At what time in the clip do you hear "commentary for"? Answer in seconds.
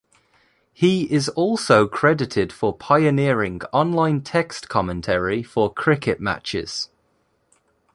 4.67-5.71